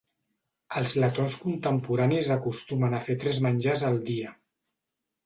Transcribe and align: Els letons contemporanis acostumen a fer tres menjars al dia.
Els 0.79 0.93
letons 1.01 1.35
contemporanis 1.41 2.31
acostumen 2.37 2.97
a 2.97 3.03
fer 3.09 3.17
tres 3.25 3.41
menjars 3.47 3.85
al 3.91 4.01
dia. 4.09 4.33